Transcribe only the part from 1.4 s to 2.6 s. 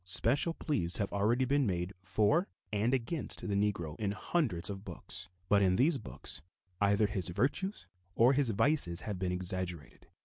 been made for